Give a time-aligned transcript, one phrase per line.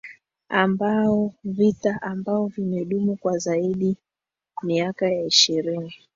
[0.49, 3.97] ambao vita ambao vimedumu kwa zaidi
[4.63, 5.93] miaka ya ishirini